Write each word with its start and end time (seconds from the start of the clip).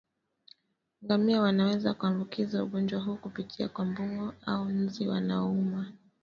Ngamia 1.03 1.41
wanaweza 1.41 1.93
kuambukizwa 1.93 2.63
ugonjwa 2.63 2.99
huu 3.01 3.15
kupitia 3.15 3.69
kwa 3.69 3.85
mbung'o 3.85 4.33
au 4.45 4.65
nzi 4.69 5.07
wanaouma 5.07 5.91